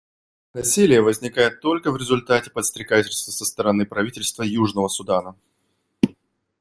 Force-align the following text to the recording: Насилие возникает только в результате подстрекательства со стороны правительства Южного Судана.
Насилие 0.55 0.99
возникает 1.03 1.61
только 1.61 1.91
в 1.91 1.97
результате 1.97 2.49
подстрекательства 2.49 3.29
со 3.31 3.45
стороны 3.45 3.85
правительства 3.85 4.41
Южного 4.41 4.87
Судана. 4.87 5.35